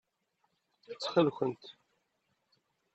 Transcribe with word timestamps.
Ttxil-kent. 0.85 1.63